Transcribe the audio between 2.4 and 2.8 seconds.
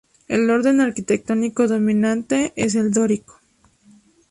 es